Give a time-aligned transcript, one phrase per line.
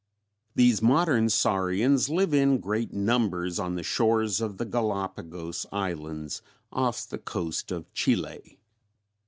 [0.55, 6.41] These modern saurians live in great numbers on the shores of the Galapagos Islands
[6.73, 8.57] off the coast of Chile.